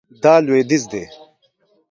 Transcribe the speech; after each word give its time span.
دا 0.23 0.33
لویدیځ 0.45 0.83
دی 0.91 1.03